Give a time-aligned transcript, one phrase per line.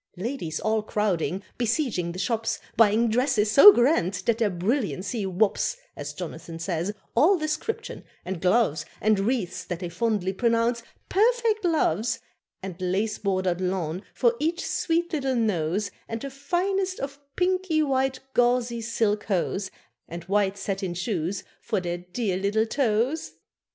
[0.17, 6.13] Ladies all crowding, besieging the shops, Buying dresses so grand that their brilliancy whops (As
[6.13, 12.17] Jonathan says) all description, and gloves And wreaths that they fondly pronounce "perfect loves,"
[12.63, 18.21] And lace bordered lawn for each sweet little nose, And the finest of pinky white
[18.33, 19.69] gauzy silk hose,
[20.07, 23.33] And white satin shoes for their dear little toes.